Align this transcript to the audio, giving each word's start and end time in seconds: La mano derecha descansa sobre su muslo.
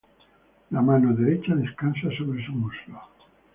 La 0.71 0.81
mano 0.81 1.13
derecha 1.13 1.53
descansa 1.53 2.09
sobre 2.17 2.43
su 2.43 2.51
muslo. 2.53 2.99